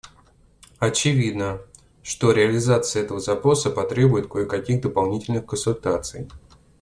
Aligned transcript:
Очевидно, 0.79 1.59
что 2.01 2.31
реализация 2.31 3.03
этого 3.03 3.19
запроса 3.19 3.69
потребует 3.69 4.25
кое-каких 4.27 4.81
дополнительных 4.81 5.45
консультаций. 5.45 6.27